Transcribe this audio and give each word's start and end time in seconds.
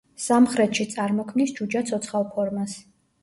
სამხრეთში 0.21 0.85
წარმოქმნის 0.93 1.53
ჯუჯა 1.59 1.83
ცოცხალ 1.91 2.27
ფორმას. 2.33 2.75